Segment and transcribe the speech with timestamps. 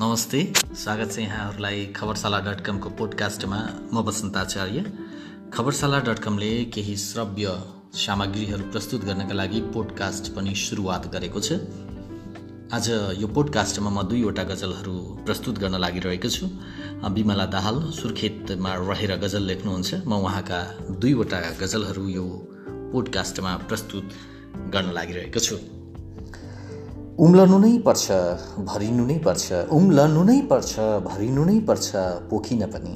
[0.00, 0.40] नमस्ते।
[0.80, 3.56] स्वागत छ यहाँहरूलाई खबरशाला डट कमको पोडकास्टमा।
[3.92, 4.84] म बसन्त आचार्य।
[5.52, 7.52] खबरशाला डट कमले केही श्रव्य
[8.00, 11.60] सामग्रीहरू प्रस्तुत गर्नका लागि पोडकास्ट पनि सुरुवात गरेको छ।
[12.72, 12.88] आज
[13.20, 16.48] यो पोडकास्टमा म दुईवटा गजलहरू प्रस्तुत गर्न लागिरहेको छु।
[17.12, 20.60] बिमला दाहाल सुर्खेतमा रहेर गजल लेख्नुहुन्छ। म उहाँका
[20.96, 22.24] दुईवटा गजलहरू यो
[22.92, 24.06] पोडकास्टमा प्रस्तुत
[24.72, 25.60] गर्न लागिरहेको छु।
[27.20, 28.06] उम्लनु नै पर्छ
[28.58, 31.88] भरिनु नै पर्छ उम्लनु नै पर्छ भरिनु नै पर्छ
[32.30, 32.94] पोखिन पनि।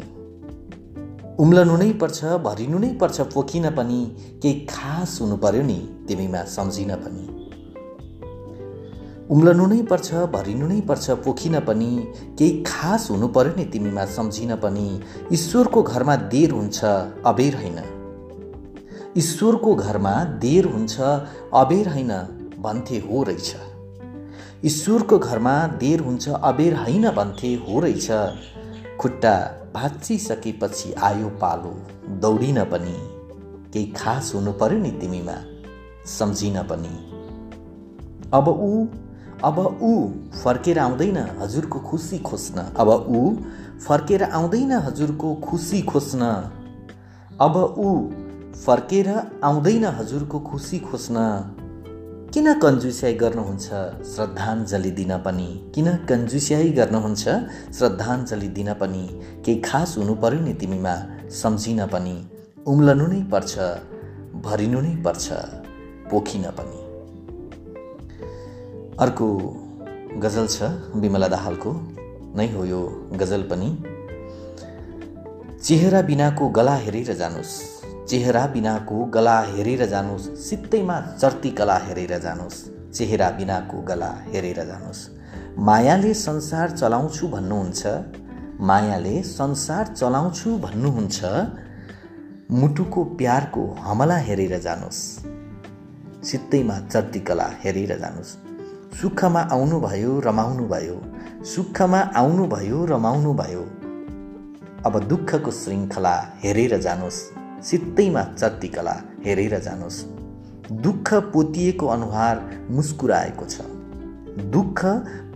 [1.38, 3.98] उम्लनु नै पर्छ भरिनु नै पर्छ पोखिन पनि
[4.42, 5.76] केही खास हुनु पर्यो नि
[6.08, 7.24] तिमीमा सम्झिन पनि।
[9.30, 11.90] उम्लनु नै पर्छ भरिनु नै पर्छ पोखिन पनि
[12.38, 15.00] केही खास हुनु पर्यो नि तिमीमा सम्झिन पनि।
[15.32, 16.84] ईश्वरको घरमा देर हुन्छ
[17.26, 17.78] अबेर होइन।
[19.16, 21.00] ईश्वरको घरमा देर हुन्छ
[21.54, 22.12] अबेर होइन
[22.58, 23.73] भन्थे हो रहेछ।
[24.64, 28.10] ईश्वरको घरमा देर हुन्छ अबेर होइन भन्थे हो रहेछ।
[29.00, 29.34] खुट्टा
[29.74, 31.72] भाँचिसकेपछि आयो पालो
[32.20, 32.96] दौडिन पनि।
[33.72, 35.36] केही खास हुनु पर्यो नि तिमीमा
[36.06, 36.94] सम्झिन पनि।
[38.34, 38.86] अब ऊ
[39.44, 39.92] अब ऊ
[40.42, 43.20] फर्केर आउँदैन हजुरको खुसी खोज्न। अब ऊ
[43.86, 46.22] फर्केर आउँदैन हजुरको खुसी खोज्न।
[47.40, 47.90] अब ऊ
[48.56, 49.08] फर्केर
[49.44, 51.16] आउँदैन हजुरको खुसी खोज्न।
[52.34, 53.68] किन कन्जुस्याइ गर्नुहुन्छ?
[54.04, 57.24] श्रद्धाञ्जली दिन पनि। किन कन्जुस्याइ गर्नुहुन्छ?
[57.78, 60.94] श्रद्धाञ्जली दिन पनि। केही खास हुनु पर्यो नि तिमीमा?
[61.30, 62.28] सम्झिन पनि।
[62.66, 63.58] उम्लनु नै पर्छ।
[64.34, 65.32] भरिनु नै पर्छ।
[66.10, 66.80] पोखिन पनि।
[68.98, 69.26] अर्को
[70.16, 70.62] गजल छ
[70.94, 71.72] विमला दाहालको।
[72.36, 73.84] नै हो यो गजल पनि।
[75.62, 77.73] चेहरा बिनाको गला हेरेर जानुहोस्
[78.08, 85.10] चेहरा बिनाको गला हेरेर जानुहोस्। सित्तैमा चर्ती कला हेरेर जानुहोस्। चेहरा बिनाको गला हेरेर जानुहोस्।
[85.58, 87.86] मायाले संसार चलाउँछु भन्नुहुन्छ।
[88.60, 91.24] मायाले संसार चलाउँछु भन्नुहुन्छ।
[92.50, 95.00] मुटुको प्यारको हमला हेरेर जानुहोस्।
[96.26, 98.36] सित्तैमा चर्ती कला हेरेर जानुहोस्।
[99.00, 101.02] सुखमा आउनुभयो रमाउनु भयो।
[101.44, 103.62] सुखमा आउनुभयो रमाउनु भयो।
[104.86, 108.94] अब दुःखको श्रृङ्खला हेरेर जानुहोस्। सित्तैमा चत्तिकला
[109.24, 110.04] हेरेर जानुहोस्।
[110.72, 113.60] दुःख पोतिएको अनुहार मुस्कुराएको छ।
[114.50, 114.84] दुःख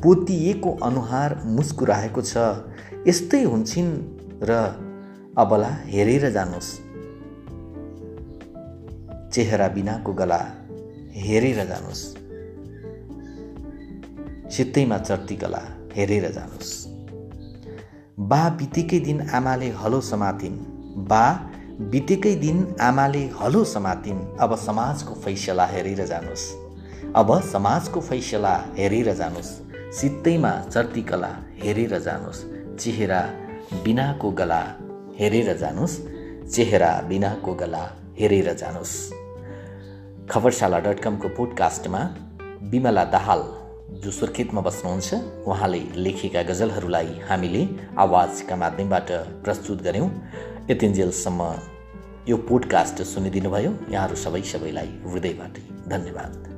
[0.02, 2.36] पोतिएको अनुहार मुस्कुराएको छ।
[3.06, 3.90] यस्तै हुन्छन्
[4.42, 4.50] र
[5.38, 6.70] अबला हेरेर जानुहोस्।
[9.32, 10.40] चेहरा बिनाको गला
[11.16, 12.04] हेरेर जानुहोस्।
[14.56, 15.62] सित्तैमा चर्ती गला
[15.96, 16.72] हेरेर जानुहोस्।
[18.20, 20.56] बा बितेकै दिन आमाले हलो समातिन्।
[21.08, 21.24] बा
[21.80, 26.46] बितेकै दिन आमाले हलो समातिन्। अब समाजको फैसला हेरेर जानुहोस्
[27.14, 29.52] अब समाजको फैसला हेरेर जानुहोस्
[29.98, 31.30] सित्तैमा चर्ती कला
[31.62, 32.42] हेरेर जानुहोस्
[32.80, 33.20] चेहरा
[33.84, 34.60] बिनाको गला
[35.20, 35.96] हेरेर जानुहोस्
[36.50, 37.84] चेहरा बिनाको गला
[38.18, 38.96] हेरेर जानुहोस्
[40.30, 42.02] खबरशाला डट कमको पोडकास्टमा
[42.70, 43.42] विमला दाहाल
[44.02, 45.14] जो सुर्खेतमा बस्नुहुन्छ
[45.46, 47.62] उहाँले लेखेका गजलहरूलाई हामीले
[47.96, 49.10] आवाजका माध्यमबाट
[49.44, 50.10] प्रस्तुत गऱ्यौँ।
[50.70, 51.42] यतिन्जेलसम्म
[52.28, 56.57] यो पोडकास्ट सुनिदिनु भयो यहाँहरू सबै सबैलाई हृदयबाटै धन्यवाद।